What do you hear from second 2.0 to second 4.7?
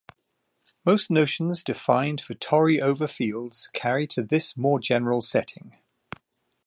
for tori over fields carry to this